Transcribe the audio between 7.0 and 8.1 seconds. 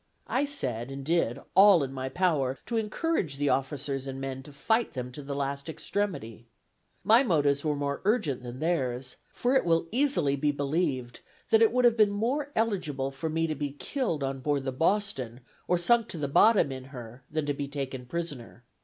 My motives were more